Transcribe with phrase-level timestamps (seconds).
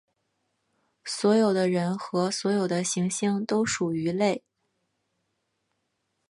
[1.05, 4.43] 所有的人和所有的行星都属于类。